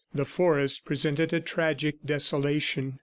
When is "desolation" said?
2.03-2.97